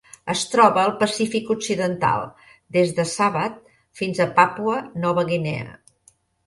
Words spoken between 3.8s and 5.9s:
fins a Papua Nova Guinea.